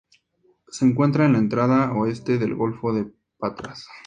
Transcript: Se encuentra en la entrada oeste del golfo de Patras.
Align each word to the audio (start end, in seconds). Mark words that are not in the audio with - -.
Se 0.69 0.83
encuentra 0.83 1.27
en 1.27 1.33
la 1.33 1.37
entrada 1.37 1.91
oeste 1.93 2.39
del 2.39 2.55
golfo 2.55 2.91
de 2.91 3.13
Patras. 3.37 3.85